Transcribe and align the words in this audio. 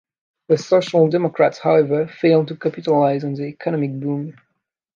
The 0.47 0.57
Social 0.57 1.09
Democrats, 1.09 1.59
however, 1.59 2.07
failed 2.07 2.47
to 2.47 2.55
capitalize 2.55 3.23
on 3.23 3.35
the 3.35 3.43
economic 3.43 3.99
boom. 3.99 4.35